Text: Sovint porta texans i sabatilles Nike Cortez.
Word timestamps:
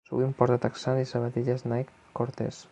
Sovint 0.09 0.31
porta 0.39 0.57
texans 0.63 1.03
i 1.03 1.11
sabatilles 1.11 1.67
Nike 1.75 2.01
Cortez. 2.21 2.67